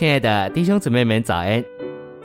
[0.00, 1.62] 亲爱的弟兄姊妹们，早安！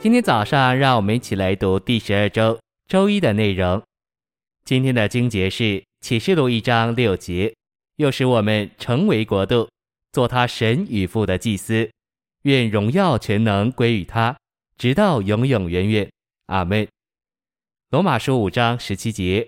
[0.00, 3.82] 今天早上，让我们一起来读第十二周周一的内容。
[4.64, 7.54] 今天的经节是启示录一章六节，
[7.96, 9.68] 又使我们成为国度，
[10.10, 11.90] 做他神与父的祭司，
[12.44, 14.34] 愿荣耀全能归于他，
[14.78, 16.10] 直到永永远远。
[16.46, 16.88] 阿门。
[17.90, 19.46] 罗马书五章十七节，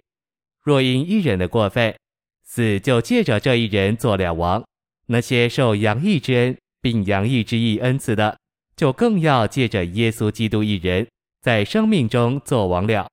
[0.62, 1.96] 若因一人的过犯，
[2.44, 4.62] 死就借着这一人做了王，
[5.06, 6.54] 那些受洋溢之恩。
[6.88, 8.38] 并洋溢之意恩赐的，
[8.74, 11.06] 就更要借着耶稣基督一人，
[11.42, 13.06] 在生命中做王了。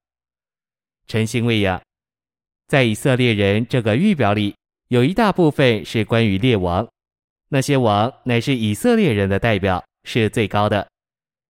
[1.07, 1.81] 晨星喂养，
[2.69, 4.55] 在以色列人这个预表里，
[4.87, 6.87] 有一大部分是关于列王，
[7.49, 10.87] 那些王乃是以色列人的代表，是最高的。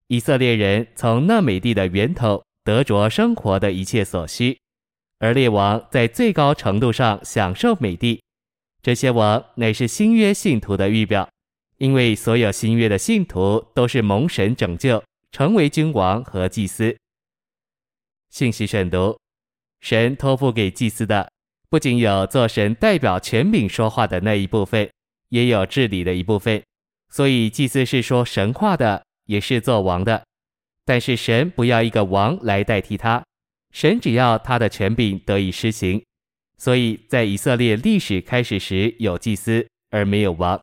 [0.08, 4.58] 以色列人从那美地的源头得着生活的一切所需，
[5.20, 8.20] 而列王在最高程度上享受美地。
[8.82, 11.30] 这些王乃是新约信徒的预表。
[11.78, 16.96] 因为所有新约的信徒都是蒙神拯救，成为君王和祭司。
[18.30, 19.18] 信息选读：
[19.82, 21.30] 神托付给祭司的，
[21.70, 24.90] 不仅有做神代表权柄说话的那一部分，
[25.30, 26.62] 也有治理的一部分。
[27.10, 30.24] 所以祭司是说神话的，也是做王的。
[30.86, 33.24] 但是神不要一个王来代替他，
[33.71, 36.04] 神只要他的权柄得以施行。
[36.58, 40.62] 所以在以色列历史开始时有祭司，而没有王。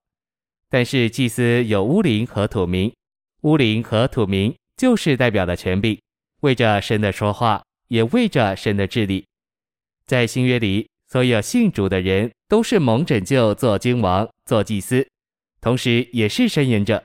[0.73, 2.91] 但是祭司有乌灵和土明，
[3.43, 6.01] 乌灵和土明就是代表的权柄，
[6.41, 9.23] 为着神的说话，也为着神的治理。
[10.07, 15.07] 在新约里，所有信主的人都是蒙拯救做君王、做祭司，
[15.61, 17.05] 同时也是申言者。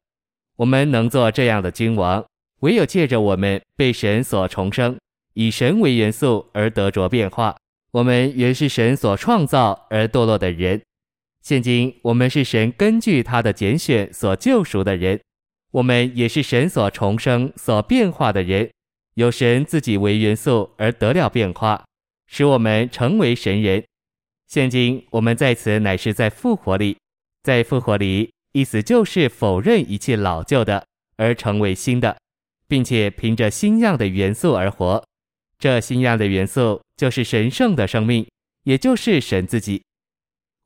[0.56, 2.26] 我们能做这样的君王，
[2.62, 4.98] 唯有借着我们被神所重生，
[5.34, 7.54] 以神为元素而得着变化。
[7.92, 10.81] 我们原是神所创造而堕落的人。
[11.48, 15.17] 现今我们是神根据他的拣选所救赎的人，
[15.72, 18.70] 我们也是神所重生、所变化的人，
[19.14, 21.85] 有神自己为元素而得了变化，
[22.28, 23.81] 使我们成为神人。
[24.50, 26.97] 现今我们在此乃是在复活里，
[27.44, 30.84] 在复活里，意思就是否认一切老旧的，
[31.16, 32.18] 而成为新的，
[32.68, 35.02] 并且凭着新样的元素而活。
[35.58, 38.28] 这新样的元素就是神圣的生命，
[38.64, 39.81] 也就是神自己。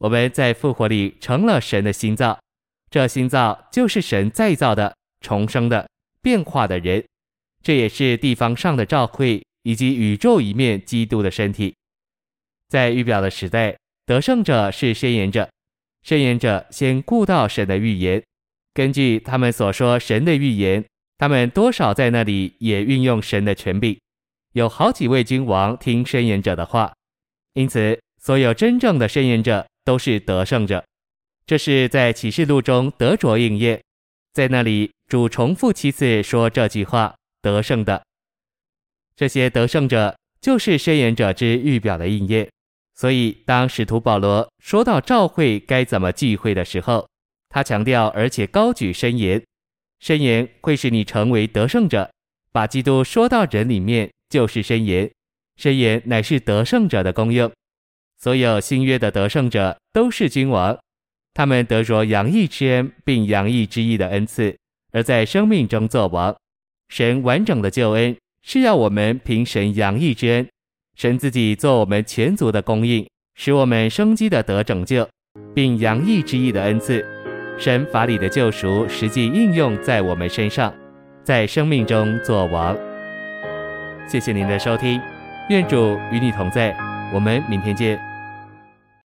[0.01, 2.35] 我们在复活里成了神的心脏，
[2.89, 5.88] 这心脏就是神再造的、重生的、
[6.23, 7.06] 变化的人，
[7.62, 11.75] 这也是地方上的召会以及宇宙一面基督的身体。
[12.67, 15.47] 在预表的时代，得胜者是宣言者，
[16.01, 18.23] 宣言者先顾到神的预言，
[18.73, 20.83] 根据他们所说神的预言，
[21.19, 24.00] 他们多少在那里也运用神的权柄，
[24.53, 26.91] 有好几位君王听宣言者的话，
[27.53, 29.68] 因此所有真正的宣言者。
[29.84, 30.84] 都是得胜者，
[31.46, 33.81] 这是在启示录中得着应验。
[34.34, 38.02] 在那里，主重复七次说这句话：“得胜的。”
[39.16, 42.50] 这些得胜者就是申言者之预表的应验。
[42.96, 47.08] 所以，当使徒保罗说到召会该怎么聚会的时候，
[47.50, 49.44] 他强调而且高举申言：
[50.00, 52.09] 申言会使你成为得胜者。
[52.53, 55.09] 把基督说到人里面，就是申言。
[55.58, 57.52] 申言乃是得胜者的功用。
[58.24, 60.78] 所有新约的得胜者都是君王，
[61.34, 64.56] 他们得着洋溢之恩并洋溢之意的恩赐，
[64.94, 66.36] 而在生命中作王。
[66.90, 70.48] 神完整的救恩是要我们凭神洋溢之恩，
[70.96, 75.10] 神自己做我们全族的供应，使我们生机的得拯救，
[75.56, 77.04] 并洋溢之意的恩赐。
[77.58, 80.72] 神法里的救赎实际应用在我们身上，
[81.24, 82.78] 在生命中作王。
[84.08, 85.02] 谢谢您的收听，
[85.50, 86.78] 愿主与你同在，
[87.12, 88.11] 我们明天见。